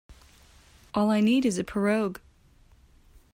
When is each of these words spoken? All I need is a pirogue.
All 0.95 1.11
I 1.11 1.19
need 1.19 1.45
is 1.45 1.59
a 1.59 1.63
pirogue. 1.63 2.17